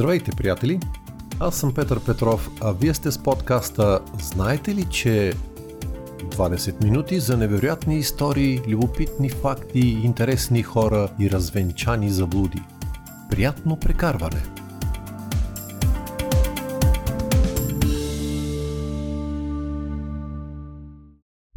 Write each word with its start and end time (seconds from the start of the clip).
Здравейте, 0.00 0.30
приятели! 0.36 0.80
Аз 1.40 1.60
съм 1.60 1.74
Петър 1.74 2.04
Петров, 2.04 2.50
а 2.60 2.72
вие 2.72 2.94
сте 2.94 3.10
с 3.10 3.22
подкаста 3.22 4.00
Знаете 4.22 4.74
ли, 4.74 4.84
че 4.90 5.32
20 6.18 6.84
минути 6.84 7.20
за 7.20 7.36
невероятни 7.36 7.98
истории, 7.98 8.60
любопитни 8.68 9.30
факти, 9.30 9.80
интересни 9.80 10.62
хора 10.62 11.08
и 11.20 11.30
развенчани 11.30 12.10
заблуди. 12.10 12.62
Приятно 13.30 13.80
прекарване! 13.80 14.42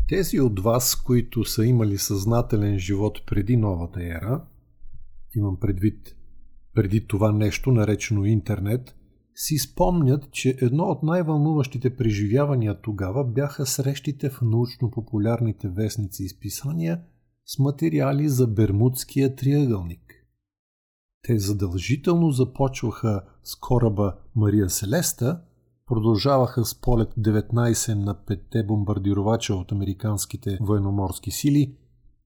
Тези 0.10 0.40
от 0.40 0.60
вас, 0.60 0.96
които 0.96 1.46
са 1.46 1.66
имали 1.66 1.98
съзнателен 1.98 2.80
живот 2.80 3.20
преди 3.26 3.58
новата 3.58 4.04
ера, 4.04 4.42
имам 5.36 5.60
предвид 5.60 6.16
преди 6.74 7.08
това 7.08 7.32
нещо, 7.32 7.72
наречено 7.72 8.26
интернет, 8.26 8.96
си 9.36 9.58
спомнят, 9.58 10.32
че 10.32 10.58
едно 10.62 10.84
от 10.84 11.04
най-вълнуващите 11.04 11.96
преживявания 11.96 12.82
тогава 12.82 13.24
бяха 13.24 13.66
срещите 13.66 14.30
в 14.30 14.42
научно-популярните 14.42 15.68
вестници 15.68 16.24
и 16.24 16.30
списания 16.30 17.02
с 17.46 17.60
материали 17.60 18.30
за 18.30 18.48
Бермудския 18.48 19.36
триъгълник. 19.36 20.14
Те 21.22 21.40
задължително 21.40 22.32
започваха 22.32 23.22
с 23.44 23.56
кораба 23.56 24.16
Мария 24.36 24.70
Селеста, 24.70 25.42
продължаваха 25.86 26.66
с 26.66 26.82
полет 26.82 27.10
19 27.20 27.94
на 27.94 28.26
петте 28.26 28.64
бомбардировача 28.64 29.56
от 29.56 29.72
американските 29.72 30.58
военноморски 30.62 31.32
сили 31.32 31.76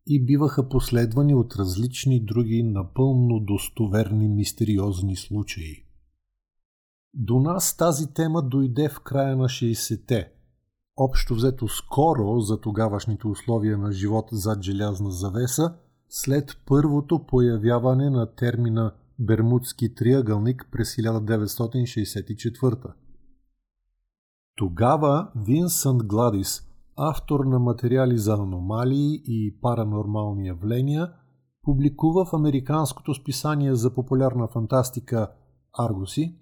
и 0.09 0.25
биваха 0.25 0.69
последвани 0.69 1.36
от 1.36 1.55
различни 1.55 2.25
други 2.25 2.63
напълно 2.63 3.39
достоверни 3.39 4.27
мистериозни 4.27 5.16
случаи. 5.16 5.86
До 7.13 7.39
нас 7.39 7.77
тази 7.77 8.13
тема 8.13 8.41
дойде 8.41 8.89
в 8.89 9.00
края 9.00 9.35
на 9.35 9.45
60-те. 9.45 10.31
Общо 10.97 11.35
взето 11.35 11.67
скоро 11.67 12.39
за 12.39 12.61
тогавашните 12.61 13.28
условия 13.28 13.78
на 13.78 13.91
живот 13.91 14.25
зад 14.31 14.63
желязна 14.63 15.11
завеса, 15.11 15.73
след 16.09 16.58
първото 16.66 17.25
появяване 17.25 18.09
на 18.09 18.35
термина 18.35 18.94
Бермудски 19.19 19.95
триъгълник 19.95 20.67
през 20.72 20.95
1964. 20.95 22.94
Тогава 24.55 25.31
Винсънт 25.35 26.03
Гладис 26.03 26.67
автор 26.98 27.40
на 27.45 27.59
материали 27.59 28.17
за 28.17 28.34
аномалии 28.34 29.22
и 29.26 29.59
паранормални 29.62 30.48
явления, 30.48 31.14
публикува 31.64 32.26
в 32.26 32.34
американското 32.34 33.14
списание 33.14 33.76
за 33.76 33.94
популярна 33.94 34.48
фантастика 34.48 35.31
Аргуси 35.80 36.36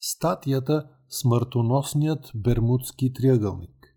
статията 0.00 0.88
Смъртоносният 1.08 2.30
Бермудски 2.34 3.12
триъгълник. 3.12 3.96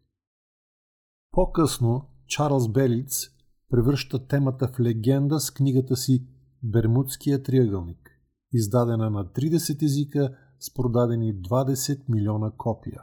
По-късно 1.32 2.02
Чарлз 2.28 2.68
Белиц 2.68 3.28
превръща 3.70 4.28
темата 4.28 4.68
в 4.68 4.80
легенда 4.80 5.40
с 5.40 5.52
книгата 5.52 5.96
си 5.96 6.28
Бермудския 6.64 7.44
триъгълник, 7.44 8.10
издадена 8.54 9.10
на 9.10 9.26
30 9.26 9.84
езика 9.84 10.38
с 10.60 10.74
продадени 10.74 11.36
20 11.36 12.10
милиона 12.10 12.52
копия. 12.58 13.02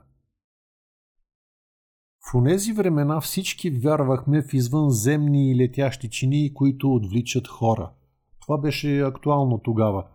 В 2.32 2.34
онези 2.34 2.72
времена 2.72 3.20
всички 3.20 3.70
вярвахме 3.70 4.42
в 4.42 4.54
извънземни 4.54 5.50
и 5.50 5.56
летящи 5.56 6.10
чини, 6.10 6.54
които 6.54 6.94
отвличат 6.94 7.48
хора. 7.48 7.90
Това 8.40 8.58
беше 8.58 9.00
актуално 9.00 9.58
тогава. 9.58 10.06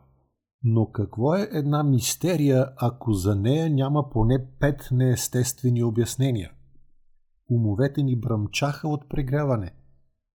Но 0.64 0.92
какво 0.92 1.36
е 1.36 1.50
една 1.52 1.84
мистерия, 1.84 2.70
ако 2.78 3.14
за 3.14 3.36
нея 3.36 3.70
няма 3.70 4.10
поне 4.10 4.46
пет 4.60 4.88
неестествени 4.92 5.84
обяснения? 5.84 6.52
Умовете 7.50 8.04
ни 8.04 8.20
бръмчаха 8.20 8.88
от 8.88 9.10
прегряване. 9.10 9.72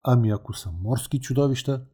Ами 0.05 0.31
ако 0.31 0.53
са 0.53 0.71
морски 0.83 1.21
чудовища? 1.21 1.85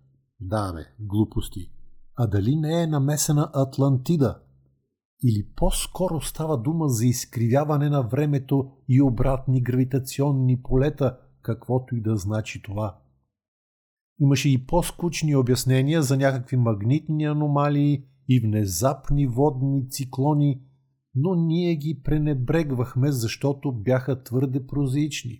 Да, 0.41 0.73
бе, 0.73 0.85
глупости. 1.01 1.71
А 2.17 2.27
дали 2.27 2.57
не 2.57 2.83
е 2.83 2.87
намесена 2.87 3.51
Атлантида– 3.55 4.41
или 5.25 5.47
по-скоро 5.56 6.21
става 6.21 6.59
дума 6.59 6.89
за 6.89 7.06
изкривяване 7.06 7.89
на 7.89 8.03
времето 8.03 8.71
и 8.89 9.03
обратни 9.03 9.62
гравитационни 9.62 10.62
полета, 10.62 11.19
каквото 11.43 11.97
и 11.97 12.01
да 12.01 12.17
значи 12.17 12.62
това. 12.62 12.99
Имаше 14.21 14.49
и 14.49 14.67
по-скучни 14.67 15.37
обяснения 15.37 16.03
за 16.03 16.17
някакви 16.17 16.56
магнитни 16.56 17.25
аномалии 17.25 18.05
и 18.29 18.41
внезапни 18.41 19.27
водни 19.27 19.91
циклони, 19.91 20.62
но 21.15 21.35
ние 21.35 21.77
ги 21.77 22.00
пренебрегвахме, 22.05 23.12
защото 23.12 23.73
бяха 23.73 24.23
твърде 24.23 24.67
прозаични. 24.67 25.39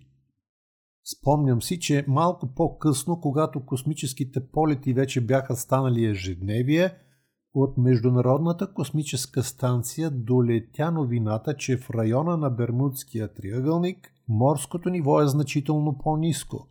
Спомням 1.17 1.61
си, 1.61 1.79
че 1.79 2.05
малко 2.07 2.53
по-късно, 2.55 3.21
когато 3.21 3.65
космическите 3.65 4.47
полети 4.47 4.93
вече 4.93 5.25
бяха 5.25 5.55
станали 5.55 6.05
ежедневие– 6.05 6.93
от 7.53 7.77
Международната 7.77 8.73
космическа 8.73 9.43
станция 9.43 10.11
долетя 10.11 10.91
новината, 10.91 11.57
че 11.57 11.77
в 11.77 11.89
района 11.89 12.37
на 12.37 12.49
Бермудския 12.49 13.33
триъгълник 13.33 14.13
морското 14.27 14.89
ниво 14.89 15.21
е 15.21 15.27
значително 15.27 15.97
по-низко. 15.97 16.67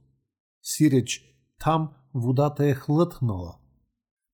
Сиреч, 0.63 1.25
там 1.61 1.91
водата 2.15 2.67
е 2.67 2.75
хлътнала. 2.75 3.57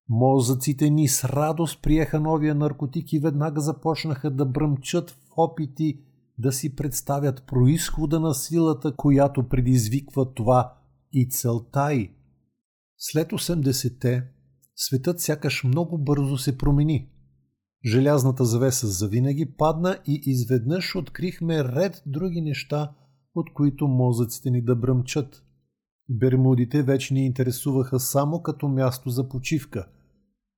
Мозъците 0.09 0.91
ни 0.91 1.09
с 1.09 1.25
радост 1.25 1.82
приеха 1.82 2.21
новия 2.21 2.55
наркотик 2.55 3.12
и 3.12 3.19
веднага 3.19 3.61
започнаха 3.61 4.31
да 4.31 4.47
бръмчат 4.47 5.11
в 5.11 5.19
опити 5.37 6.00
да 6.38 6.53
си 6.53 6.76
представят 6.76 7.47
происхода 7.47 8.21
на 8.21 8.34
силата, 8.34 8.97
която 8.97 9.49
предизвиква 9.49 10.34
това 10.34 10.75
и 11.12 11.28
целта 11.28 11.93
й. 11.93 12.11
След 12.99 13.31
80-те 13.31 14.25
светът 14.77 15.21
сякаш 15.21 15.65
много 15.65 15.99
бързо 15.99 16.39
се 16.39 16.59
промени. 16.59 17.09
Желязната 17.85 18.45
завеса 18.45 18.87
завинаги 18.87 19.57
падна 19.57 19.99
и 20.07 20.21
изведнъж 20.27 20.97
открихме 20.97 21.65
ред 21.65 22.03
други 22.07 22.41
неща, 22.41 22.93
от 23.35 23.55
които 23.55 23.89
мозъците 23.89 24.51
ни 24.51 24.62
да 24.62 24.77
бръмчат. 24.77 25.43
Бермудите 26.09 26.83
вече 26.83 27.15
ни 27.15 27.27
интересуваха 27.27 28.01
само 28.01 28.43
като 28.43 28.69
място 28.69 29.11
за 29.11 29.29
почивка, 29.29 29.87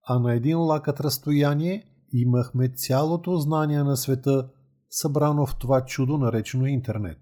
а 0.02 0.18
на 0.18 0.34
един 0.34 0.58
лакът 0.58 1.00
разстояние 1.00 1.84
имахме 2.12 2.68
цялото 2.68 3.36
знание 3.36 3.82
на 3.82 3.96
света, 3.96 4.48
събрано 4.90 5.46
в 5.46 5.56
това 5.58 5.84
чудо 5.84 6.18
наречено 6.18 6.66
интернет. 6.66 7.18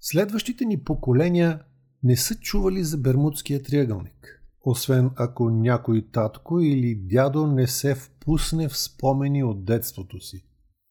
Следващите 0.00 0.64
ни 0.64 0.84
поколения 0.84 1.62
не 2.02 2.16
са 2.16 2.34
чували 2.34 2.84
за 2.84 2.98
Бермудския 2.98 3.62
триъгълник 3.62 4.37
освен 4.64 5.10
ако 5.16 5.50
някой 5.50 6.06
татко 6.12 6.60
или 6.60 6.94
дядо 6.94 7.46
не 7.46 7.66
се 7.66 7.94
впусне 7.94 8.68
в 8.68 8.78
спомени 8.78 9.44
от 9.44 9.64
детството 9.64 10.20
си. 10.20 10.44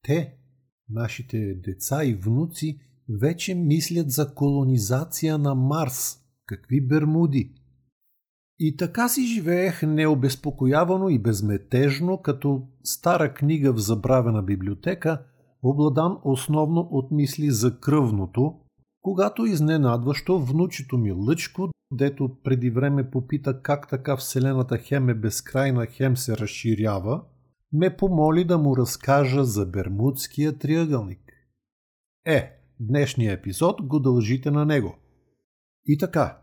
Те, 0.04 0.34
нашите 0.90 1.54
деца 1.54 2.06
и 2.06 2.14
внуци, 2.14 2.80
вече 3.22 3.56
мислят 3.56 4.12
за 4.12 4.34
колонизация 4.34 5.38
на 5.38 5.56
Марс. 5.56 6.18
Какви 6.46 6.88
Бермуди! 6.88 7.54
И 8.60 8.78
така 8.78 9.10
си 9.10 9.26
живеех 9.26 9.84
необезпокоявано 9.84 11.10
и 11.10 11.20
безметежно, 11.20 12.22
като 12.22 12.68
стара 12.84 13.34
книга 13.34 13.74
в 13.74 13.78
забравена 13.78 14.44
библиотека, 14.44 15.26
обладан 15.64 16.18
основно 16.24 16.88
от 16.92 17.12
мисли 17.12 17.52
за 17.52 17.80
кръвното, 17.80 18.56
когато 19.02 19.46
изненадващо 19.46 20.40
внучето 20.40 20.98
ми 20.98 21.12
Лъчко 21.12 21.70
дето 21.92 22.38
преди 22.44 22.70
време 22.70 23.12
попита 23.12 23.62
как 23.62 23.90
така 23.90 24.18
Вселената 24.18 24.78
хем 24.78 25.10
е 25.10 25.14
безкрайна, 25.14 25.86
хем 25.86 26.18
се 26.18 26.38
разширява, 26.38 27.24
ме 27.74 27.98
помоли 27.98 28.44
да 28.44 28.58
му 28.58 28.78
разкажа 28.78 29.44
за 29.44 29.66
Бермудския 29.66 30.58
триъгълник. 30.58 31.22
Е, 32.26 32.52
днешния 32.80 33.34
епизод 33.34 33.82
го 33.82 34.00
дължите 34.00 34.52
на 34.52 34.66
него. 34.66 34.96
И 35.86 35.98
така, 35.98 36.42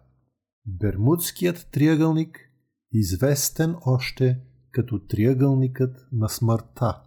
Бермудският 0.66 1.68
триъгълник, 1.72 2.38
известен 2.92 3.76
още 3.86 4.40
като 4.70 5.06
триъгълникът 5.06 6.08
на 6.12 6.28
смъртта. 6.28 7.02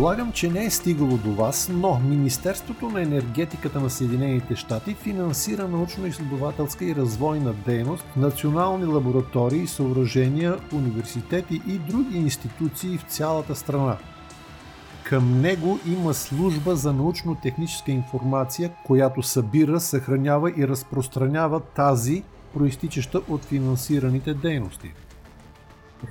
Предполагам, 0.00 0.32
че 0.32 0.50
не 0.50 0.64
е 0.64 0.70
стигало 0.70 1.16
до 1.16 1.32
вас, 1.32 1.70
но 1.72 1.98
Министерството 1.98 2.88
на 2.88 3.02
енергетиката 3.02 3.80
на 3.80 3.90
Съединените 3.90 4.56
щати 4.56 4.94
финансира 4.94 5.68
научно-изследователска 5.68 6.84
и 6.84 6.94
развойна 6.94 7.52
дейност 7.52 8.04
в 8.04 8.16
национални 8.16 8.84
лаборатории, 8.84 9.66
съоръжения, 9.66 10.56
университети 10.72 11.60
и 11.66 11.78
други 11.78 12.18
институции 12.18 12.98
в 12.98 13.02
цялата 13.02 13.54
страна. 13.54 13.96
Към 15.04 15.40
него 15.40 15.78
има 15.86 16.14
служба 16.14 16.76
за 16.76 16.92
научно-техническа 16.92 17.90
информация, 17.90 18.70
която 18.86 19.22
събира, 19.22 19.80
съхранява 19.80 20.52
и 20.56 20.68
разпространява 20.68 21.60
тази, 21.60 22.22
проистичаща 22.54 23.20
от 23.28 23.44
финансираните 23.44 24.34
дейности. 24.34 24.92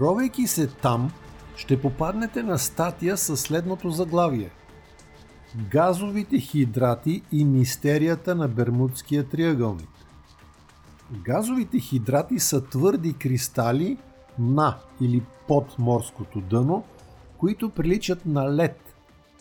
Ровейки 0.01 0.47
се 0.47 0.67
там, 0.67 1.11
ще 1.59 1.81
попаднете 1.81 2.43
на 2.43 2.59
статия 2.59 3.17
със 3.17 3.41
следното 3.41 3.89
заглавие 3.89 4.49
Газовите 5.71 6.39
хидрати 6.39 7.23
и 7.31 7.45
мистерията 7.45 8.35
на 8.35 8.47
Бермудския 8.47 9.29
триъгълник. 9.29 9.89
Газовите 11.11 11.79
хидрати 11.79 12.39
са 12.39 12.65
твърди 12.65 13.13
кристали 13.13 13.97
на 14.39 14.77
или 15.01 15.23
под 15.47 15.79
морското 15.79 16.41
дъно, 16.41 16.83
които 17.37 17.69
приличат 17.69 18.25
на 18.25 18.55
лед. 18.55 18.95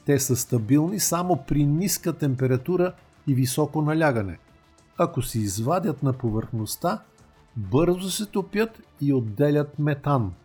Те 0.05 0.19
са 0.19 0.37
стабилни 0.37 1.01
само 1.01 1.45
при 1.49 1.65
ниска 1.65 2.13
температура 2.13 2.93
и 3.27 3.35
високо 3.35 3.83
налягане. 3.83 4.39
Ако 4.99 5.23
се 5.23 5.39
извадят 5.39 6.03
на 6.03 6.13
повърхността, 6.13 7.03
бързо 7.57 8.11
се 8.11 8.27
топят 8.27 8.83
и 9.01 9.13
отделят 9.13 9.79
метан– 9.79 10.33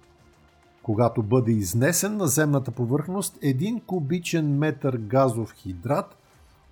когато 0.83 1.23
бъде 1.23 1.51
изнесен 1.51 2.17
на 2.17 2.27
земната 2.27 2.71
повърхност, 2.71 3.37
един 3.41 3.79
кубичен 3.79 4.57
метър 4.57 4.97
газов 4.97 5.53
хидрат 5.53 6.17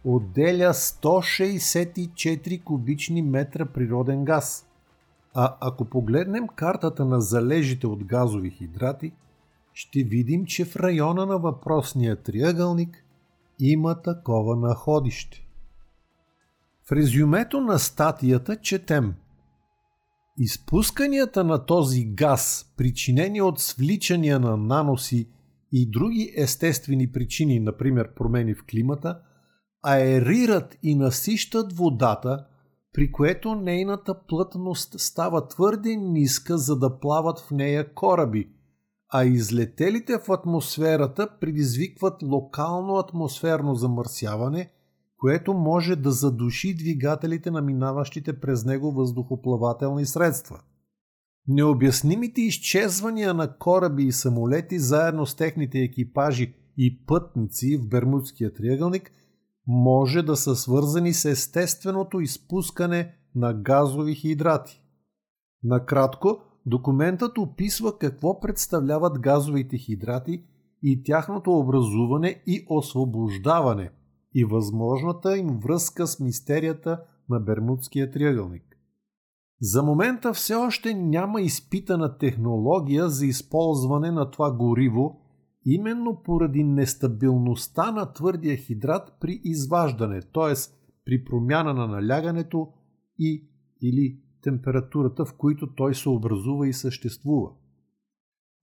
отделя 0.04 0.74
164 0.74 2.64
кубични 2.64 3.22
метра 3.22 3.66
природен 3.66 4.26
газ. 4.26 4.66
А 5.34 5.56
ако 5.62 5.86
погледнем 5.86 6.48
картата 6.48 7.06
на 7.06 7.22
залежите 7.22 7.88
от 7.88 8.04
газови 8.04 8.50
хидрати, 8.50 9.12
ще 9.74 10.04
видим, 10.04 10.46
че 10.46 10.66
в 10.66 10.76
района 10.76 11.26
на 11.26 11.38
въпросния 11.38 12.16
триъгълник 12.16 13.06
има 13.60 14.02
такова 14.02 14.56
находище. 14.56 15.46
В 16.84 16.92
резюмето 16.92 17.62
на 17.62 17.80
статията 17.80 18.56
четем– 18.56 19.14
Изпусканията 20.38 21.44
на 21.44 21.66
този 21.66 22.06
газ, 22.06 22.74
причинени 22.78 23.42
от 23.42 23.60
свличания 23.60 24.40
на 24.40 24.58
наноси 24.58 25.30
и 25.72 25.90
други 25.90 26.34
естествени 26.38 27.12
причини, 27.12 27.60
например 27.60 28.14
промени 28.14 28.54
в 28.54 28.66
климата, 28.70 29.20
аерират 29.84 30.78
и 30.84 30.96
насищат 30.96 31.74
водата, 31.74 32.46
при 32.94 33.12
което 33.12 33.56
нейната 33.56 34.20
плътност 34.28 35.00
става 35.00 35.48
твърде 35.48 35.96
ниска, 35.96 36.58
за 36.58 36.80
да 36.80 37.00
плават 37.00 37.40
в 37.40 37.52
нея 37.52 37.94
кораби, 37.94 38.50
а 39.10 39.26
излетелите 39.26 40.18
в 40.18 40.32
атмосферата 40.32 41.30
предизвикват 41.42 42.24
локално 42.24 42.96
атмосферно 42.96 43.76
замърсяване– 43.76 44.72
което 45.22 45.54
може 45.54 45.96
да 45.96 46.12
задуши 46.12 46.76
двигателите 46.76 47.52
на 47.52 47.62
минаващите 47.62 48.40
през 48.40 48.66
него 48.66 48.92
въздухоплавателни 48.92 50.06
средства. 50.06 50.60
Необяснимите 51.48 52.42
изчезвания 52.42 53.34
на 53.34 53.58
кораби 53.58 54.04
и 54.04 54.12
самолети 54.12 54.80
заедно 54.80 55.26
с 55.26 55.36
техните 55.36 55.80
екипажи 55.80 56.54
и 56.78 57.06
пътници 57.06 57.78
в 57.78 57.90
Бермудския 57.90 58.54
триъгълник 58.54 59.12
може 59.68 60.22
да 60.22 60.36
са 60.36 60.56
свързани 60.56 61.14
с 61.14 61.26
естественото 61.26 62.20
изпускане 62.20 63.16
на 63.36 63.54
газови 63.54 64.16
хидрати. 64.16 64.84
Накратко, 65.64 66.38
документът 66.66 67.38
описва 67.38 67.98
какво 67.98 68.40
представляват 68.40 69.20
газовите 69.20 69.78
хидрати 69.78 70.44
и 70.84 71.04
тяхното 71.04 71.52
образуване 71.52 72.44
и 72.48 72.66
освобождаване– 72.70 73.92
и 74.34 74.46
възможната 74.46 75.38
им 75.38 75.48
връзка 75.48 76.08
с 76.08 76.20
мистерията 76.20 77.04
на 77.30 77.40
Бермудския 77.40 78.12
триъгълник. 78.12 78.64
За 79.62 79.84
момента 79.84 80.34
все 80.34 80.56
още 80.56 80.94
няма 80.94 81.42
изпитана 81.42 82.18
технология 82.18 83.10
за 83.10 83.26
използване 83.26 84.12
на 84.12 84.32
това 84.32 84.52
гориво, 84.52 85.22
именно 85.66 86.22
поради 86.24 86.64
нестабилността 86.64 87.92
на 87.92 88.14
твърдия 88.14 88.58
хидрат 88.58 89.18
при 89.20 89.42
изваждане, 89.44 90.22
т.е. 90.22 90.54
при 91.06 91.24
промяна 91.24 91.74
на 91.74 91.88
налягането 91.88 92.68
и 93.20 93.48
или 93.82 94.20
температурата, 94.44 95.26
в 95.26 95.34
които 95.38 95.76
той 95.76 95.96
се 95.96 96.10
образува 96.10 96.68
и 96.68 96.74
съществува. 96.74 97.50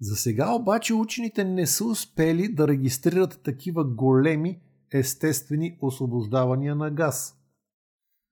За 0.00 0.16
сега 0.16 0.54
обаче 0.54 0.94
учените 0.94 1.44
не 1.44 1.66
са 1.66 1.84
успели 1.84 2.54
да 2.54 2.68
регистрират 2.68 3.40
такива 3.44 3.84
големи 3.84 4.60
естествени 4.92 5.78
освобождавания 5.80 6.74
на 6.74 6.90
газ. 6.90 7.34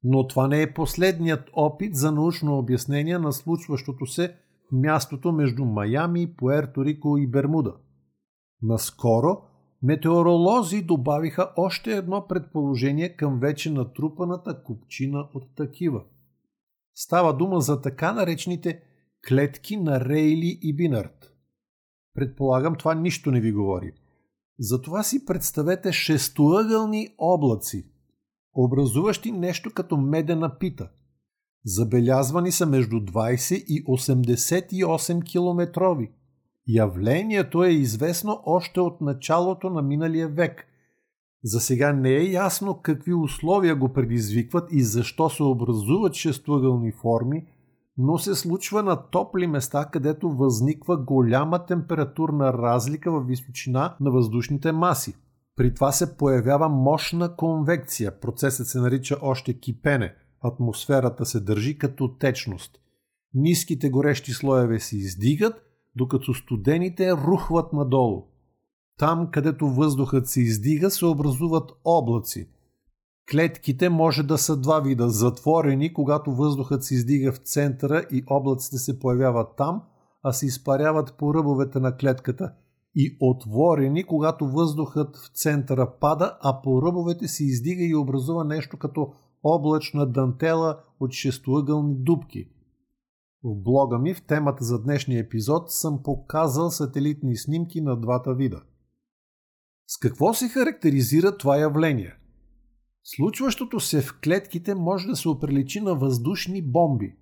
Но 0.05 0.26
това 0.26 0.49
не 0.49 0.62
е 0.62 0.75
последният 0.75 1.50
опит 1.53 1.97
за 1.97 2.12
научно 2.12 2.58
обяснение 2.58 3.19
на 3.19 3.32
случващото 3.32 4.06
се 4.06 4.37
мястото 4.73 5.32
между 5.32 5.64
Майами, 5.64 6.37
Пуерто 6.37 6.85
Рико 6.85 7.19
и 7.19 7.26
Бермуда. 7.26 7.75
Наскоро 8.62 9.43
метеоролози 9.82 10.82
добавиха 10.82 11.53
още 11.56 11.97
едно 11.97 12.26
предположение 12.29 13.17
към 13.17 13.41
вече 13.41 13.70
натрупаната 13.70 14.62
купчина 14.62 15.29
от 15.35 15.55
такива. 15.56 16.05
Става 16.94 17.37
дума 17.37 17.61
за 17.61 17.82
така 17.82 18.12
наречените 18.12 18.82
клетки 19.29 19.76
на 19.76 20.00
Рейли 20.00 20.58
и 20.62 20.76
Бинард. 20.76 21.32
Предполагам, 22.15 22.75
това 22.75 22.94
нищо 22.94 23.31
не 23.31 23.41
ви 23.41 23.53
говори– 23.53 23.93
затова 24.58 25.03
си 25.03 25.25
представете 25.25 25.93
шестоъгълни 25.93 27.08
облаци, 27.19 27.86
образуващи 28.55 29.32
нещо 29.32 29.70
като 29.75 29.96
медена 29.96 30.58
пита. 30.58 30.89
Забелязвани 31.65 32.53
са 32.53 32.67
между 32.67 32.96
20 32.96 33.55
и 33.55 33.84
88 33.84 35.25
километрови. 35.25 36.10
Явлението 36.69 37.65
е 37.65 37.70
известно 37.70 38.43
още 38.46 38.81
от 38.81 39.01
началото 39.01 39.70
на 39.70 39.82
миналия 39.82 40.29
век. 40.29 40.67
За 41.44 41.60
сега 41.60 41.93
не 41.93 42.10
е 42.10 42.31
ясно 42.31 42.81
какви 42.82 43.15
условия 43.15 43.77
го 43.77 43.93
предизвикват 43.93 44.72
и 44.72 44.82
защо 44.82 45.31
се 45.31 45.43
образуват 45.43 46.15
шестоъгълни 46.15 46.93
форми, 46.93 47.46
но 47.98 48.19
се 48.19 48.34
случва 48.34 48.82
на 48.82 48.96
топли 49.10 49.46
места, 49.46 49.84
където 49.84 50.31
възниква 50.31 50.96
голяма 50.96 51.67
температурна 51.67 52.53
разлика 52.53 53.12
в 53.12 53.24
височина 53.26 53.96
на 54.00 54.10
въздушните 54.10 54.72
маси. 54.72 55.15
При 55.56 55.74
това 55.74 55.93
се 55.93 56.17
появява 56.17 56.69
мощна 56.69 57.36
конвекция. 57.36 58.20
Процесът 58.20 58.67
се 58.67 58.81
нарича 58.81 59.17
още 59.22 59.60
кипене. 59.60 60.15
Атмосферата 60.41 61.26
се 61.26 61.41
държи 61.41 61.79
като 61.79 62.08
течност. 62.19 62.79
Ниските 63.34 63.91
горещи 63.91 64.32
слоеве 64.32 64.81
се 64.81 64.96
издигат, 64.96 65.55
докато 65.96 66.34
студените 66.34 67.12
рухват 67.12 67.72
надолу. 67.72 68.26
Там, 68.98 69.29
където 69.31 69.69
въздухът 69.69 70.29
се 70.29 70.41
издига, 70.41 70.91
се 70.91 71.06
образуват 71.06 71.70
облаци– 71.84 72.48
Клетките 73.30 73.88
може 73.88 74.22
да 74.22 74.38
са 74.38 74.56
два 74.56 74.80
вида. 74.80 75.08
Затворени, 75.08 75.92
когато 75.92 76.34
въздухът 76.34 76.84
се 76.84 76.94
издига 76.94 77.32
в 77.32 77.36
центъра 77.36 78.04
и 78.12 78.24
облаците 78.26 78.76
се 78.76 79.00
появяват 79.00 79.48
там, 79.56 79.82
а 80.22 80.32
се 80.32 80.46
изпаряват 80.46 81.14
по 81.18 81.34
ръбовете 81.34 81.80
на 81.80 81.96
клетката. 81.96 82.52
И 82.94 83.16
отворени, 83.20 84.04
когато 84.04 84.48
въздухът 84.48 85.16
в 85.16 85.30
центъра 85.34 85.92
пада, 86.00 86.38
а 86.40 86.62
по 86.62 86.82
ръбовете 86.82 87.28
се 87.28 87.44
издига 87.44 87.84
и 87.84 87.94
образува 87.94 88.44
нещо 88.44 88.76
като 88.76 89.12
облачна 89.42 90.06
дантела 90.06 90.80
от 91.00 91.12
шестоъгълни 91.12 91.94
дубки. 91.94 92.48
В 93.44 93.54
блога 93.54 93.98
ми 93.98 94.14
в 94.14 94.26
темата 94.26 94.64
за 94.64 94.82
днешния 94.82 95.20
епизод 95.20 95.70
съм 95.70 96.02
показал 96.02 96.70
сателитни 96.70 97.36
снимки 97.36 97.80
на 97.80 98.00
двата 98.00 98.34
вида. 98.34 98.62
С 99.86 99.98
какво 99.98 100.34
се 100.34 100.48
характеризира 100.48 101.36
това 101.36 101.56
явление– 101.56 102.14
Случващото 103.08 103.81
се 103.81 104.01
в 104.01 104.20
клетките 104.25 104.75
може 104.75 105.08
да 105.08 105.17
се 105.17 105.29
оприличи 105.29 105.81
на 105.81 105.94
въздушни 105.94 106.63
бомби, 106.63 107.15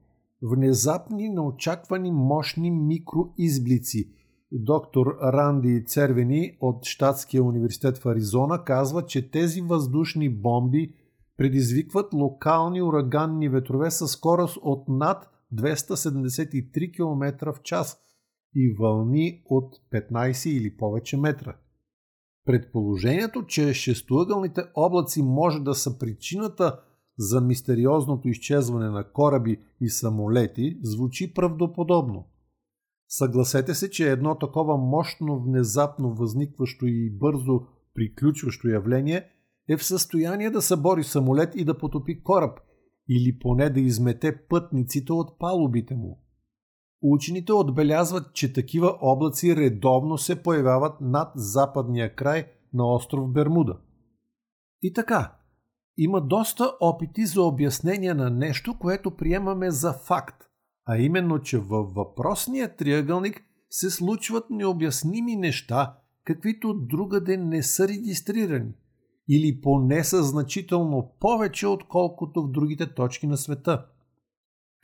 внезапни, 0.42 1.28
неочаквани 1.28 2.12
мощни 2.12 2.70
микроизблици. 2.70 4.10
Доктор 4.52 5.06
Ранди 5.22 5.84
Цервени 5.86 6.56
от 6.60 6.84
Штатския 6.84 7.42
университет 7.42 7.98
в 7.98 8.06
Аризона 8.06 8.64
казва, 8.64 9.06
че 9.06 9.30
тези 9.30 9.60
въздушни 9.60 10.28
бомби 10.28 10.94
предизвикват 11.36 12.14
локални 12.14 12.82
ураганни 12.82 13.48
ветрове 13.48 13.90
със 13.90 14.10
скорост 14.10 14.58
от 14.62 14.88
над 14.88 15.30
273 15.54 16.94
км 16.94 17.52
в 17.52 17.62
час 17.62 17.98
и 18.54 18.74
вълни 18.78 19.42
от 19.44 19.74
15 19.92 20.50
или 20.50 20.76
повече 20.76 21.16
метра. 21.16 21.56
Предположението, 22.44 23.46
че 23.46 23.74
шестоъгълните 23.74 24.62
облаци 24.74 25.22
може 25.22 25.60
да 25.60 25.74
са 25.74 25.98
причината 25.98 26.80
за 27.18 27.40
мистериозното 27.40 28.28
изчезване 28.28 28.90
на 28.90 29.12
кораби 29.12 29.60
и 29.80 29.88
самолети 29.88 30.78
звучи 30.82 31.34
правдоподобно. 31.34 32.28
Съгласете 33.08 33.74
се, 33.74 33.90
че 33.90 34.10
едно 34.10 34.38
такова 34.38 34.76
мощно, 34.76 35.42
внезапно 35.42 36.14
възникващо 36.14 36.86
и 36.86 37.10
бързо 37.10 37.60
приключващо 37.94 38.68
явление 38.68 39.30
е 39.68 39.76
в 39.76 39.84
състояние 39.84 40.50
да 40.50 40.62
събори 40.62 41.04
самолет 41.04 41.52
и 41.56 41.64
да 41.64 41.78
потопи 41.78 42.22
кораб, 42.22 42.58
или 43.08 43.38
поне 43.38 43.70
да 43.70 43.80
измете 43.80 44.46
пътниците 44.48 45.12
от 45.12 45.38
палубите 45.38 45.94
му. 45.94 46.23
Учените 47.02 47.52
отбелязват, 47.52 48.34
че 48.34 48.52
такива 48.52 48.98
облаци 49.00 49.56
редовно 49.56 50.18
се 50.18 50.42
появяват 50.42 51.00
над 51.00 51.32
западния 51.34 52.14
край 52.14 52.46
на 52.72 52.94
остров 52.94 53.32
Бермуда. 53.32 53.78
И 54.82 54.92
така, 54.92 55.36
има 55.96 56.20
доста 56.20 56.76
опити 56.80 57.26
за 57.26 57.42
обяснение 57.42 58.14
на 58.14 58.30
нещо, 58.30 58.78
което 58.78 59.10
приемаме 59.10 59.70
за 59.70 59.92
факт, 59.92 60.42
а 60.86 60.98
именно, 60.98 61.40
че 61.40 61.58
във 61.58 61.94
въпросния 61.94 62.76
триъгълник 62.76 63.42
се 63.70 63.90
случват 63.90 64.50
необясними 64.50 65.36
неща, 65.36 65.98
каквито 66.24 66.74
другаде 66.74 67.36
не 67.36 67.62
са 67.62 67.88
регистрирани, 67.88 68.72
или 69.28 69.60
поне 69.60 70.04
са 70.04 70.22
значително 70.22 71.12
повече, 71.20 71.66
отколкото 71.66 72.42
в 72.42 72.50
другите 72.50 72.94
точки 72.94 73.26
на 73.26 73.36
света. 73.36 73.86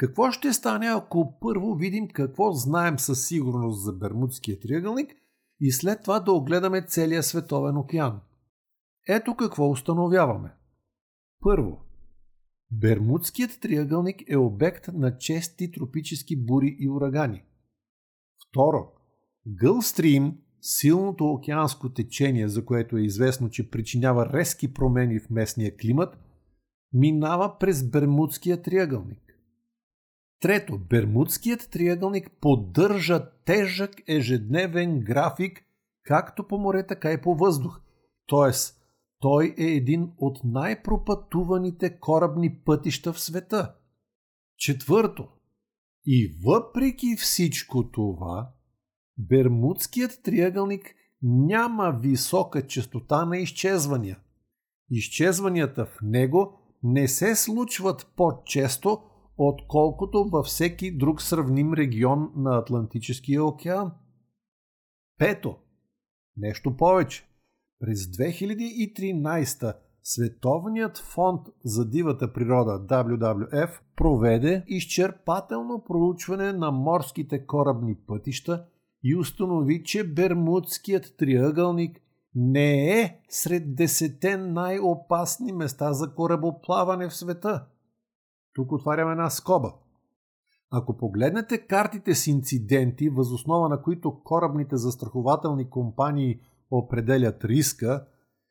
Какво 0.01 0.31
ще 0.31 0.53
стане, 0.53 0.87
ако 0.87 1.39
първо 1.41 1.75
видим 1.75 2.09
какво 2.09 2.53
знаем 2.53 2.99
със 2.99 3.27
сигурност 3.27 3.85
за 3.85 3.93
Бермудския 3.93 4.61
триъгълник 4.61 5.15
и 5.61 5.73
след 5.73 6.03
това 6.03 6.21
да 6.21 6.33
огледаме 6.33 6.87
целия 6.87 7.23
световен 7.23 7.77
океан? 7.77 8.21
Ето 9.09 9.37
какво 9.37 9.71
установяваме. 9.71 10.53
Първо, 11.41 11.79
Бермудският 12.71 13.61
триъгълник 13.61 14.23
е 14.29 14.37
обект 14.37 14.89
на 14.89 15.19
чести 15.19 15.73
тропически 15.73 16.45
бури 16.45 16.77
и 16.79 16.89
урагани. 16.89 17.45
Второ, 18.49 18.93
Гълстрим, 19.47 20.39
силното 20.61 21.25
океанско 21.25 21.93
течение, 21.93 22.49
за 22.49 22.65
което 22.65 22.97
е 22.97 23.03
известно, 23.03 23.51
че 23.51 23.71
причинява 23.71 24.33
резки 24.33 24.75
промени 24.75 25.21
в 25.21 25.31
местния 25.31 25.77
климат, 25.77 26.19
минава 26.93 27.59
през 27.59 27.91
Бермудския 27.91 28.63
триъгълник. 28.63 29.30
Трето, 30.41 30.79
Бермудският 30.79 31.69
триъгълник 31.71 32.31
поддържа 32.41 33.31
тежък 33.45 33.91
ежедневен 34.09 35.01
график 35.01 35.65
както 36.05 36.49
по 36.49 36.59
море, 36.59 36.87
така 36.87 37.13
и 37.13 37.21
по 37.21 37.35
въздух. 37.35 37.81
Тоест, 38.27 38.81
той 39.21 39.55
е 39.59 39.65
един 39.65 40.13
от 40.19 40.39
най-пропътуваните 40.45 41.99
корабни 41.99 42.59
пътища 42.59 43.13
в 43.13 43.21
света. 43.21 43.75
Четвърто, 44.57 45.29
и 46.07 46.39
въпреки 46.45 47.17
всичко 47.17 47.91
това, 47.91 48.53
Бермудският 49.19 50.21
триъгълник 50.23 50.95
няма 51.23 51.99
висока 52.03 52.67
частота 52.67 53.25
на 53.25 53.39
изчезвания. 53.39 54.19
Изчезванията 54.91 55.87
в 55.87 55.99
него 56.03 56.53
не 56.83 57.09
се 57.09 57.37
случват 57.37 58.13
по-често, 58.17 59.03
отколкото 59.49 60.25
във 60.25 60.47
всеки 60.47 60.97
друг 60.97 61.23
сравним 61.23 61.75
регион 61.75 62.33
на 62.37 62.59
Атлантическия 62.59 63.45
океан. 63.45 63.93
Пето. 65.19 65.57
Нещо 66.37 66.77
повече. 66.77 67.29
През 67.81 67.99
2013 67.99 69.77
Световният 70.03 70.99
фонд 70.99 71.41
за 71.65 71.91
дивата 71.91 72.33
природа 72.33 72.87
WWF 72.87 73.71
проведе 73.97 74.65
изчерпателно 74.67 75.85
проучване 75.85 76.53
на 76.53 76.71
морските 76.71 77.47
корабни 77.47 77.95
пътища 78.07 78.65
и 79.05 79.17
установи, 79.17 79.83
че 79.85 80.05
Бермудският 80.05 81.15
триъгълник 81.19 82.01
не 82.35 83.01
е 83.01 83.21
сред 83.29 83.75
десете 83.75 84.37
най-опасни 84.37 85.53
места 85.53 85.93
за 85.93 86.15
корабоплаване 86.15 87.09
в 87.09 87.17
света. 87.17 87.67
Тук 88.55 88.73
отварям 88.73 89.11
една 89.11 89.31
скоба. 89.31 89.73
Ако 90.71 90.97
погледнете 90.97 91.59
картите 91.59 92.15
с 92.15 92.27
инциденти, 92.27 93.09
възоснова 93.09 93.69
на 93.69 93.83
които 93.83 94.21
корабните 94.25 94.77
застрахователни 94.77 95.71
компании 95.71 96.41
определят 96.71 97.45
риска, 97.45 98.07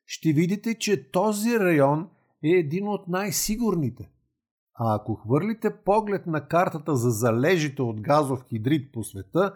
ще 0.05 0.33
видите, 0.33 0.75
че 0.75 1.11
този 1.11 1.59
район 1.59 2.09
е 2.43 2.49
един 2.49 2.87
от 2.87 3.07
най-сигурните. 3.07 4.11
А 4.73 4.95
ако 4.95 5.15
хвърлите 5.15 5.75
поглед 5.75 6.27
на 6.27 6.47
картата 6.47 6.95
за 6.95 7.09
залежите 7.09 7.81
от 7.81 8.01
газов 8.01 8.43
хидрид 8.43 8.93
по 8.93 9.03
света, 9.03 9.55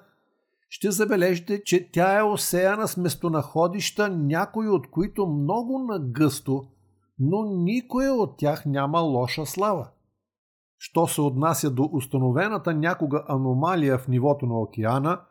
ще 0.70 0.92
забележите, 0.92 1.64
че 1.64 1.92
тя 1.92 2.20
е 2.20 2.24
осеяна 2.24 2.88
с 2.88 2.98
местонаходища, 2.98 4.10
някои 4.10 4.70
от 4.70 4.90
които 4.92 5.28
много 5.28 5.80
нагъсто, 5.80 6.66
но 7.20 7.44
никое 7.44 8.10
от 8.10 8.38
тях 8.38 8.66
няма 8.66 9.00
лоша 9.00 9.46
слава. 9.46 9.90
Що 10.86 11.08
се 11.08 11.22
отнася 11.22 11.70
до 11.70 11.90
установената 11.94 12.74
някога 12.74 13.24
аномалия 13.28 13.98
в 13.98 14.08
нивото 14.08 14.46
на 14.46 14.60
океана, 14.60 15.22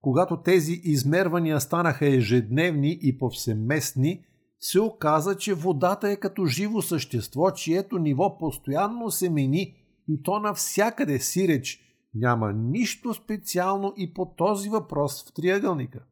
когато 0.00 0.42
тези 0.42 0.72
измервания 0.72 1.60
станаха 1.60 2.06
ежедневни 2.06 2.98
и 3.02 3.18
повсеместни, 3.18 4.24
се 4.60 4.80
оказа, 4.80 5.36
че 5.36 5.54
водата 5.54 6.08
е 6.08 6.16
като 6.16 6.46
живо 6.46 6.82
същество, 6.82 7.50
чието 7.50 7.98
ниво 7.98 8.38
постоянно 8.38 9.10
се 9.10 9.30
мени 9.30 9.74
и 10.08 10.22
то 10.22 10.38
навсякъде 10.38 11.18
сиреч. 11.18 11.80
Няма 12.14 12.52
нищо 12.52 13.14
специално 13.14 13.94
и 13.96 14.14
по 14.14 14.26
този 14.36 14.68
въпрос 14.68 15.28
в 15.28 15.34
триъгълника. 15.34 16.04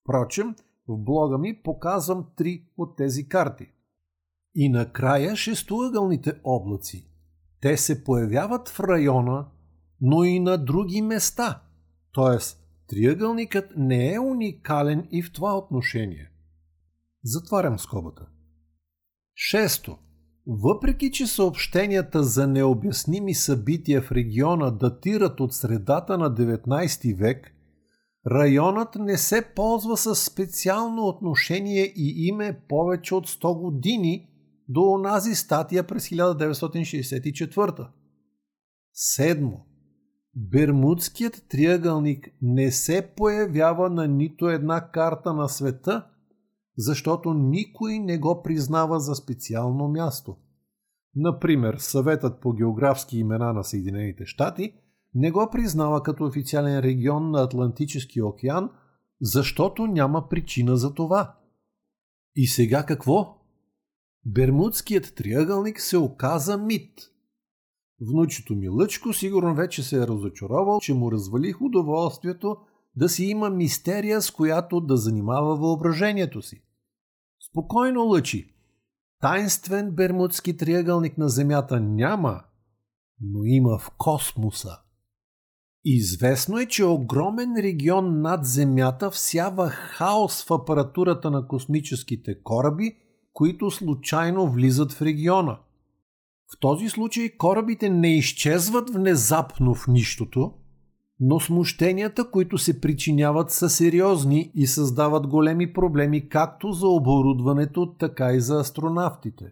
Впрочем, 0.00 0.54
в 0.88 0.96
блога 0.96 1.38
ми 1.38 1.62
показвам 1.62 2.24
три 2.36 2.64
от 2.76 2.96
тези 2.96 3.28
карти. 3.28 3.66
И 4.54 4.68
накрая 4.68 5.36
шестоъгълните 5.36 6.40
облаци– 6.44 7.08
те 7.62 7.76
се 7.76 8.04
появяват 8.04 8.68
в 8.68 8.80
района, 8.80 9.46
но 10.00 10.24
и 10.24 10.40
на 10.40 10.64
други 10.64 11.02
места. 11.02 11.62
Тоест, 12.12 12.58
триъгълникът 12.88 13.72
не 13.76 14.14
е 14.14 14.20
уникален 14.20 15.08
и 15.10 15.22
в 15.22 15.32
това 15.32 15.58
отношение. 15.58 16.30
Затварям 17.24 17.78
скобата. 17.78 18.26
Шесто. 19.34 19.98
Въпреки, 20.46 21.10
че 21.10 21.26
съобщенията 21.26 22.22
за 22.22 22.46
необясними 22.46 23.34
събития 23.34 24.02
в 24.02 24.12
региона 24.12 24.70
датират 24.70 25.40
от 25.40 25.54
средата 25.54 26.18
на 26.18 26.34
19 26.34 27.18
век, 27.18 27.52
районът 28.26 28.94
не 28.94 29.18
се 29.18 29.42
ползва 29.54 29.96
с 29.96 30.14
специално 30.14 31.06
отношение 31.06 31.92
и 31.96 32.26
име 32.26 32.60
повече 32.68 33.14
от 33.14 33.28
100 33.28 33.60
години 33.60 34.31
до 34.72 34.92
онази 34.92 35.34
статия 35.34 35.86
през 35.86 36.08
1964. 36.08 37.88
Седмо. 38.92 39.58
Бермудският 40.34 41.44
триъгълник 41.48 42.28
не 42.42 42.70
се 42.70 43.12
появява 43.16 43.90
на 43.90 44.08
нито 44.08 44.48
една 44.48 44.90
карта 44.90 45.32
на 45.32 45.48
света, 45.48 46.06
защото 46.76 47.34
никой 47.34 47.98
не 47.98 48.18
го 48.18 48.42
признава 48.42 49.00
за 49.00 49.14
специално 49.14 49.88
място. 49.88 50.36
Например, 51.14 51.76
Съветът 51.78 52.40
по 52.40 52.52
географски 52.52 53.18
имена 53.18 53.52
на 53.52 53.64
Съединените 53.64 54.26
щати 54.26 54.72
не 55.14 55.30
го 55.30 55.48
признава 55.52 56.02
като 56.02 56.24
официален 56.24 56.80
регион 56.80 57.30
на 57.30 57.42
Атлантическия 57.42 58.26
океан, 58.26 58.70
защото 59.20 59.86
няма 59.86 60.28
причина 60.28 60.76
за 60.76 60.94
това. 60.94 61.34
И 62.36 62.46
сега 62.46 62.86
какво? 62.86 63.41
Бермудският 64.26 65.14
триъгълник 65.14 65.80
се 65.80 65.98
оказа 65.98 66.58
мит. 66.58 67.00
Внучето 68.00 68.54
ми 68.54 68.68
Лъчко 68.68 69.12
сигурно 69.12 69.54
вече 69.54 69.82
се 69.82 69.96
е 69.96 70.06
разочаровал, 70.06 70.80
че 70.80 70.94
му 70.94 71.12
развалих 71.12 71.60
удоволствието 71.60 72.56
да 72.96 73.08
си 73.08 73.24
има 73.24 73.50
мистерия, 73.50 74.22
с 74.22 74.30
която 74.30 74.80
да 74.80 74.96
занимава 74.96 75.56
въображението 75.56 76.42
си. 76.42 76.62
Спокойно, 77.50 78.04
Лъчи. 78.04 78.54
Тайнствен 79.20 79.90
Бермудски 79.90 80.56
триъгълник 80.56 81.18
на 81.18 81.28
Земята 81.28 81.80
няма, 81.80 82.40
но 83.20 83.44
има 83.44 83.78
в 83.78 83.90
космоса. 83.98 84.78
Известно 85.84 86.58
е, 86.58 86.66
че 86.66 86.84
огромен 86.84 87.56
регион 87.56 88.20
над 88.20 88.44
Земята 88.44 89.10
всява 89.10 89.68
хаос 89.68 90.44
в 90.44 90.50
апаратурата 90.50 91.30
на 91.30 91.48
космическите 91.48 92.42
кораби– 92.42 92.96
които 93.32 93.70
случайно 93.70 94.50
влизат 94.50 94.92
в 94.92 95.02
региона. 95.02 95.58
В 96.54 96.60
този 96.60 96.88
случай 96.88 97.30
корабите 97.38 97.90
не 97.90 98.16
изчезват 98.16 98.90
внезапно 98.90 99.74
в 99.74 99.88
нищото, 99.88 100.52
но 101.20 101.40
смущенията, 101.40 102.30
които 102.30 102.58
се 102.58 102.80
причиняват, 102.80 103.50
са 103.50 103.68
сериозни 103.68 104.50
и 104.54 104.66
създават 104.66 105.26
големи 105.26 105.72
проблеми 105.72 106.28
както 106.28 106.72
за 106.72 106.88
оборудването, 106.88 107.94
така 107.98 108.32
и 108.32 108.40
за 108.40 108.60
астронавтите. 108.60 109.44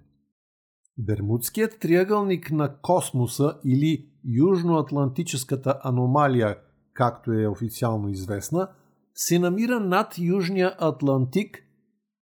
Бермудският 0.99 1.79
триъгълник 1.81 2.51
на 2.51 2.77
космоса 2.77 3.55
или 3.65 4.07
Южноатлантическата 4.25 5.81
аномалия, 5.83 6.59
както 6.93 7.33
е 7.33 7.47
официално 7.47 8.09
известна, 8.09 8.69
се 9.15 9.39
намира 9.39 9.81
над 9.81 10.19
Южния 10.19 10.77
Атлантик 10.79 11.59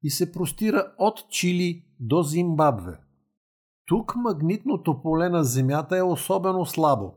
и 0.03 0.11
се 0.11 0.33
простира 0.33 0.93
от 0.99 1.29
Чили 1.31 1.85
до 2.01 2.23
Зимбабве. 2.23 3.01
Тук 3.87 4.17
магнитното 4.17 5.03
поле 5.03 5.29
на 5.29 5.45
Земята 5.45 5.97
е 5.97 6.03
особено 6.03 6.67
слабо 6.67 7.13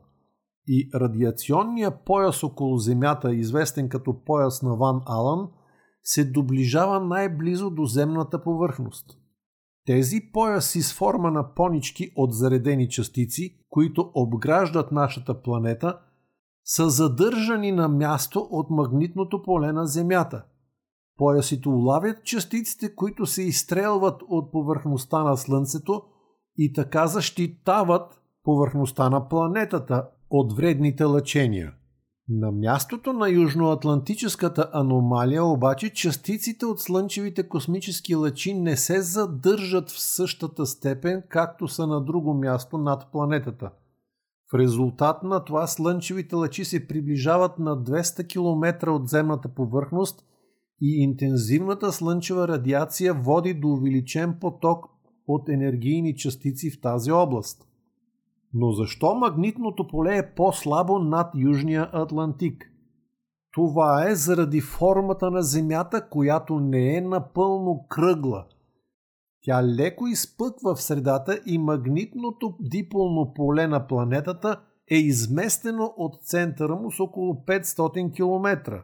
и 0.68 0.90
радиационният 0.94 1.94
пояс 2.04 2.42
около 2.42 2.78
Земята, 2.78 3.34
известен 3.34 3.88
като 3.88 4.24
пояс 4.24 4.62
на 4.62 4.76
Ван 4.76 5.00
Алън, 5.06 5.48
се 6.02 6.24
доближава 6.24 7.00
най-близо 7.00 7.70
до 7.70 7.84
земната 7.84 8.42
повърхност. 8.42 9.18
Тези 9.86 10.20
пояси 10.32 10.82
с 10.82 10.94
форма 10.94 11.30
на 11.30 11.54
понички 11.54 12.12
от 12.16 12.34
заредени 12.34 12.88
частици, 12.88 13.58
които 13.70 14.10
обграждат 14.14 14.92
нашата 14.92 15.42
планета, 15.42 15.98
са 16.64 16.90
задържани 16.90 17.72
на 17.72 17.88
място 17.88 18.48
от 18.50 18.70
магнитното 18.70 19.42
поле 19.42 19.72
на 19.72 19.86
Земята. 19.86 20.44
Поясите 21.16 21.68
улавят 21.68 22.24
частиците, 22.24 22.94
които 22.94 23.26
се 23.26 23.42
изстрелват 23.42 24.22
от 24.28 24.52
повърхността 24.52 25.22
на 25.22 25.36
Слънцето 25.36 26.02
и 26.58 26.72
така 26.72 27.06
защитават 27.06 28.20
повърхността 28.44 29.10
на 29.10 29.28
планетата 29.28 30.08
от 30.30 30.52
вредните 30.52 31.04
лъчения. 31.04 31.72
На 32.28 32.52
мястото 32.52 33.12
на 33.12 33.28
Южноатлантическата 33.28 34.70
аномалия 34.72 35.44
обаче 35.44 35.92
частиците 35.92 36.66
от 36.66 36.80
слънчевите 36.80 37.48
космически 37.48 38.14
лъчи 38.14 38.54
не 38.54 38.76
се 38.76 39.02
задържат 39.02 39.90
в 39.90 40.00
същата 40.00 40.66
степен, 40.66 41.22
както 41.28 41.68
са 41.68 41.86
на 41.86 42.04
друго 42.04 42.34
място 42.34 42.78
над 42.78 43.12
планетата. 43.12 43.70
В 44.52 44.54
резултат 44.54 45.22
на 45.22 45.44
това 45.44 45.66
слънчевите 45.66 46.34
лъчи 46.34 46.64
се 46.64 46.86
приближават 46.86 47.58
на 47.58 47.76
200 47.76 48.28
км 48.28 48.90
от 48.90 49.08
земната 49.08 49.48
повърхност 49.48 50.24
и 50.80 51.02
интензивната 51.02 51.92
слънчева 51.92 52.48
радиация 52.48 53.14
води 53.14 53.54
до 53.54 53.68
увеличен 53.68 54.38
поток 54.40 54.86
от 55.28 55.48
енергийни 55.48 56.16
частици 56.16 56.70
в 56.70 56.80
тази 56.80 57.12
област. 57.12 57.68
Но 58.54 58.72
защо 58.72 59.14
магнитното 59.14 59.88
поле 59.88 60.16
е 60.16 60.34
по-слабо 60.34 60.98
над 60.98 61.30
Южния 61.34 61.90
Атлантик? 61.92 62.70
Това 63.52 64.10
е 64.10 64.14
заради 64.14 64.60
формата 64.60 65.30
на 65.30 65.42
Земята, 65.42 66.08
която 66.08 66.60
не 66.60 66.96
е 66.96 67.00
напълно 67.00 67.86
кръгла. 67.88 68.46
Тя 69.42 69.64
леко 69.64 70.06
изпъква 70.06 70.74
в 70.74 70.82
средата 70.82 71.40
и 71.46 71.58
магнитното 71.58 72.56
диполно 72.60 73.32
поле 73.34 73.66
на 73.66 73.86
планетата 73.86 74.60
е 74.90 74.96
изместено 74.96 75.94
от 75.96 76.22
центъра 76.22 76.76
му 76.76 76.90
с 76.90 77.00
около 77.00 77.34
500 77.34 78.14
км. 78.14 78.82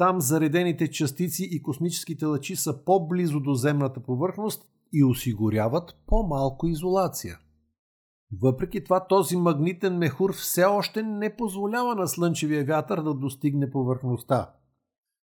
Там 0.00 0.20
заредените 0.20 0.90
частици 0.90 1.48
и 1.50 1.62
космическите 1.62 2.24
лъчи 2.24 2.56
са 2.56 2.84
по-близо 2.84 3.40
до 3.40 3.54
земната 3.54 4.00
повърхност 4.00 4.68
и 4.92 5.04
осигуряват 5.04 5.96
по-малко 6.06 6.66
изолация. 6.66 7.38
Въпреки 8.42 8.84
това 8.84 9.06
този 9.06 9.36
магнитен 9.36 9.98
мехур 9.98 10.34
все 10.34 10.64
още 10.64 11.02
не 11.02 11.36
позволява 11.36 11.94
на 11.94 12.08
слънчевия 12.08 12.64
вятър 12.64 13.02
да 13.02 13.14
достигне 13.14 13.70
повърхността. 13.70 14.50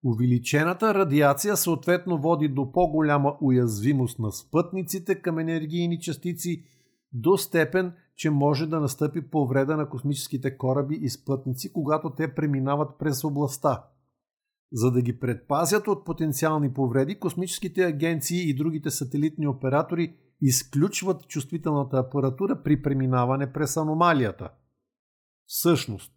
Увеличената 0.04 0.94
радиация 0.94 1.56
съответно 1.56 2.18
води 2.18 2.48
до 2.48 2.72
по-голяма 2.72 3.36
уязвимост 3.40 4.18
на 4.18 4.32
спътниците 4.32 5.14
към 5.14 5.38
енергийни 5.38 6.00
частици 6.00 6.64
до 7.12 7.36
степен, 7.36 7.92
че 8.16 8.30
може 8.30 8.66
да 8.66 8.80
настъпи 8.80 9.30
повреда 9.30 9.76
на 9.76 9.88
космическите 9.88 10.58
кораби 10.58 10.98
и 11.02 11.08
спътници, 11.08 11.72
когато 11.72 12.10
те 12.10 12.34
преминават 12.34 12.98
през 12.98 13.24
областта. 13.24 13.84
За 14.72 14.90
да 14.90 15.02
ги 15.02 15.20
предпазят 15.20 15.88
от 15.88 16.04
потенциални 16.04 16.72
повреди, 16.72 17.18
космическите 17.18 17.84
агенции 17.84 18.50
и 18.50 18.54
другите 18.54 18.90
сателитни 18.90 19.46
оператори 19.46 20.16
изключват 20.40 21.28
чувствителната 21.28 21.98
апаратура 21.98 22.62
при 22.62 22.82
преминаване 22.82 23.52
през 23.52 23.76
аномалията. 23.76 24.48
Всъщност, 25.46 26.12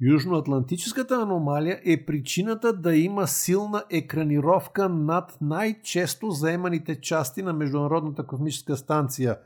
Южноатлантическата 0.00 1.14
аномалия 1.14 1.80
е 1.84 2.04
причината 2.06 2.72
да 2.72 2.96
има 2.96 3.26
силна 3.26 3.84
екранировка 3.90 4.88
над 4.88 5.38
най-често 5.40 6.30
заеманите 6.30 7.00
части 7.00 7.42
на 7.42 7.52
Международната 7.52 8.26
космическа 8.26 8.76
станция, 8.76 9.38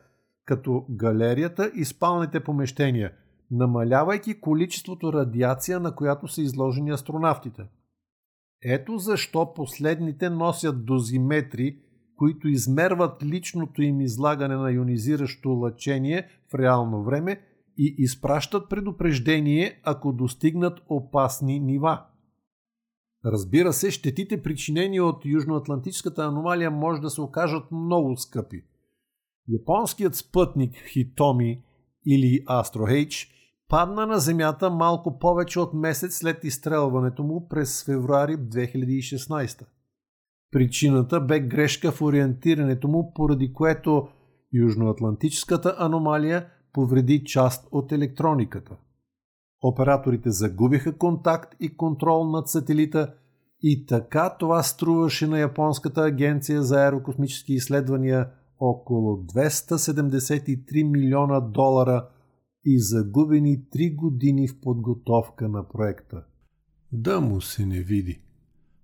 като 0.44 0.86
галерията 0.90 1.70
и 1.74 1.84
спалните 1.84 2.44
помещения, 2.44 3.12
намалявайки 3.50 4.40
количеството 4.40 5.12
радиация, 5.12 5.80
на 5.80 5.94
която 5.94 6.28
са 6.28 6.42
изложени 6.42 6.90
астронавтите. 6.90 7.62
Ето 8.62 8.98
защо 8.98 9.54
последните 9.54 10.30
носят 10.30 10.86
дозиметри, 10.86 11.78
които 12.16 12.48
измерват 12.48 13.22
личното 13.22 13.82
им 13.82 14.00
излагане 14.00 14.56
на 14.56 14.72
ионизиращо 14.72 15.48
лъчение 15.48 16.28
в 16.50 16.54
реално 16.54 17.04
време 17.04 17.40
и 17.78 17.94
изпращат 17.98 18.68
предупреждение, 18.68 19.80
ако 19.84 20.12
достигнат 20.12 20.80
опасни 20.88 21.60
нива. 21.60 22.04
Разбира 23.24 23.72
се, 23.72 23.90
щетите 23.90 24.42
причинени 24.42 25.00
от 25.00 25.24
Южноатлантическата 25.24 26.24
аномалия 26.24 26.70
може 26.70 27.00
да 27.00 27.10
се 27.10 27.20
окажат 27.20 27.72
много 27.72 28.16
скъпи. 28.16 28.62
Японският 29.48 30.14
спътник 30.14 30.74
Хитоми 30.92 31.62
или 32.06 32.44
H 32.44 33.28
падна 33.68 34.06
на 34.06 34.18
Земята 34.18 34.70
малко 34.70 35.18
повече 35.18 35.60
от 35.60 35.74
месец 35.74 36.16
след 36.16 36.44
изстрелването 36.44 37.22
му 37.22 37.48
през 37.48 37.84
февруари 37.84 38.36
2016. 38.36 39.64
Причината 40.52 41.20
бе 41.20 41.40
грешка 41.40 41.92
в 41.92 42.02
ориентирането 42.02 42.88
му, 42.88 43.12
поради 43.14 43.52
което 43.52 44.08
Южноатлантическата 44.52 45.74
аномалия 45.78 46.46
повреди 46.72 47.24
част 47.24 47.68
от 47.72 47.92
електрониката. 47.92 48.76
Операторите 49.62 50.30
загубиха 50.30 50.98
контакт 50.98 51.54
и 51.60 51.76
контрол 51.76 52.24
над 52.24 52.48
сателита 52.48 53.14
и 53.62 53.86
така 53.86 54.36
това 54.38 54.62
струваше 54.62 55.26
на 55.26 55.38
Японската 55.38 56.02
агенция 56.02 56.62
за 56.62 56.76
аерокосмически 56.76 57.52
изследвания 57.52 58.28
около 58.60 59.16
273 59.16 60.90
милиона 60.90 61.40
долара 61.40 62.08
и 62.66 62.80
загубени 62.80 63.58
3 63.58 63.94
години 63.94 64.48
в 64.48 64.60
подготовка 64.60 65.48
на 65.48 65.68
проекта. 65.68 66.22
Да 66.92 67.20
му 67.20 67.40
се 67.40 67.66
не 67.66 67.80
види. 67.80 68.20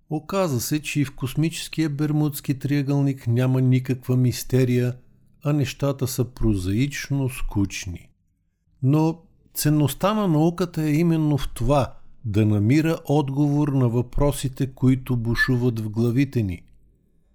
Оказа 0.09 0.61
се, 0.61 0.81
че 0.81 1.01
и 1.01 1.05
в 1.05 1.15
космическия 1.15 1.89
Бермудски 1.89 2.59
триъгълник 2.59 3.27
няма 3.27 3.61
никаква 3.61 4.17
мистерия, 4.17 4.95
а 5.43 5.53
нещата 5.53 6.07
са 6.07 6.25
прозаично 6.25 7.29
скучни. 7.29 8.09
Но 8.83 9.21
ценността 9.53 10.13
на 10.13 10.27
науката 10.27 10.83
е 10.83 10.93
именно 10.93 11.37
в 11.37 11.49
това 11.53 11.93
да 12.25 12.45
намира 12.45 12.99
отговор 13.05 13.67
на 13.67 13.89
въпросите, 13.89 14.73
които 14.73 15.17
бушуват 15.17 15.79
в 15.79 15.89
главите 15.89 16.43
ни. 16.43 16.63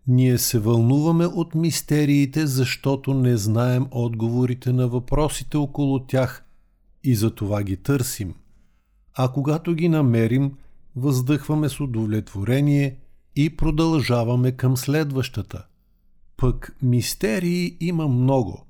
Ние 0.08 0.38
се 0.38 0.58
вълнуваме 0.58 1.26
от 1.26 1.54
мистериите, 1.54 2.46
защото 2.46 3.14
не 3.14 3.36
знаем 3.36 3.86
отговорите 3.90 4.72
на 4.72 4.88
въпросите 4.88 5.56
около 5.56 6.06
тях 6.06 6.44
и 7.04 7.14
за 7.14 7.34
това 7.34 7.62
ги 7.62 7.76
търсим. 7.76 8.34
А 9.14 9.32
когато 9.32 9.74
ги 9.74 9.88
намерим– 9.88 10.52
въздъхваме 10.96 11.68
с 11.68 11.80
удовлетворение 11.80 12.96
и 13.36 13.56
продължаваме 13.56 14.52
към 14.52 14.76
следващата. 14.76 15.66
Пък 16.36 16.76
мистерии 16.82 17.76
има 17.80 18.08
много. 18.08 18.64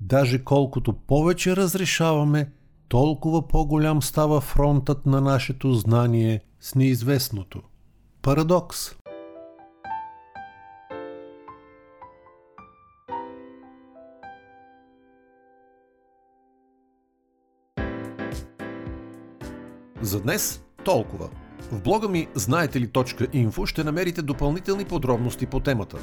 Даже 0.00 0.44
колкото 0.44 0.92
повече 0.92 1.56
разрешаваме, 1.56 2.50
толкова 2.88 3.48
по-голям 3.48 4.02
става 4.02 4.40
фронтът 4.40 5.06
на 5.06 5.20
нашето 5.20 5.72
знание 5.72 6.40
с 6.60 6.74
неизвестното. 6.74 7.62
Парадокс. 8.22 9.05
За 20.06 20.20
днес 20.20 20.62
толкова. 20.84 21.28
В 21.72 21.82
блога 21.82 22.08
ми 22.08 22.28
знаете 22.34 22.80
ли 22.80 22.88
.info 22.88 23.66
ще 23.66 23.84
намерите 23.84 24.22
допълнителни 24.22 24.84
подробности 24.84 25.46
по 25.46 25.60
темата. 25.60 25.96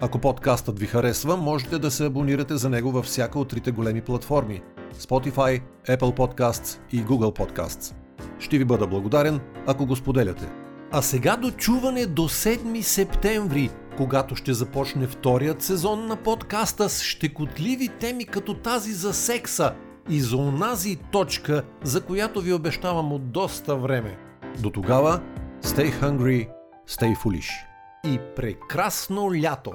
Ако 0.00 0.18
подкастът 0.18 0.78
ви 0.78 0.86
харесва, 0.86 1.36
можете 1.36 1.78
да 1.78 1.90
се 1.90 2.06
абонирате 2.06 2.56
за 2.56 2.70
него 2.70 2.92
във 2.92 3.04
всяка 3.04 3.38
от 3.38 3.48
трите 3.48 3.70
големи 3.70 4.00
платформи 4.00 4.62
Spotify, 4.94 5.62
Apple 5.88 6.16
Podcasts 6.16 6.78
и 6.92 7.04
Google 7.04 7.38
Podcasts. 7.38 7.94
Ще 8.38 8.58
ви 8.58 8.64
бъда 8.64 8.86
благодарен, 8.86 9.40
ако 9.66 9.86
го 9.86 9.96
споделяте. 9.96 10.48
А 10.92 11.02
сега 11.02 11.36
до 11.36 11.50
чуване 11.50 12.06
до 12.06 12.22
7 12.22 12.80
септември, 12.80 13.70
когато 13.96 14.36
ще 14.36 14.52
започне 14.52 15.06
вторият 15.06 15.62
сезон 15.62 16.06
на 16.06 16.16
подкаста 16.16 16.88
с 16.88 17.02
щекотливи 17.02 17.88
теми 17.88 18.24
като 18.24 18.54
тази 18.54 18.92
за 18.92 19.14
секса 19.14 19.72
и 20.08 20.20
за 20.20 20.36
онази 20.36 20.96
точка, 20.96 21.62
за 21.82 22.00
която 22.00 22.40
ви 22.40 22.52
обещавам 22.52 23.12
от 23.12 23.30
доста 23.30 23.76
време. 23.76 24.18
До 24.58 24.70
тогава, 24.70 25.20
stay 25.62 25.92
hungry, 26.02 26.48
stay 26.88 27.16
foolish. 27.16 27.50
И 28.04 28.20
прекрасно 28.36 29.34
лято! 29.34 29.72